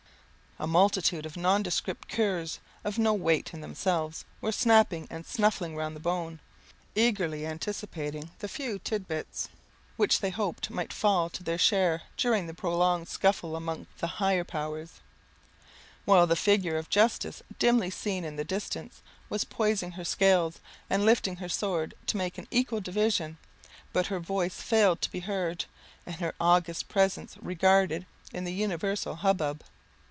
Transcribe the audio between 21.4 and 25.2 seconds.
sword to make an equal division; but her voice failed to